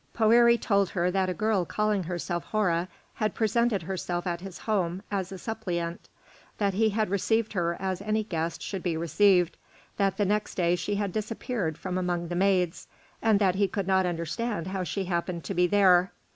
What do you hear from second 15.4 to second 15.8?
to be